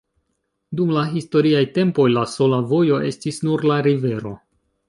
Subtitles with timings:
[0.79, 4.37] Dum la historiaj tempoj la sola vojo estis nur la rivero.